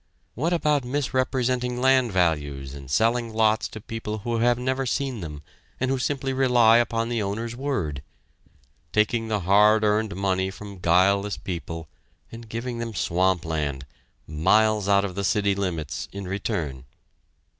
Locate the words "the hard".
9.27-9.83